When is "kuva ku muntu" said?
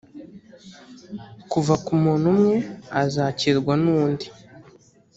1.51-2.25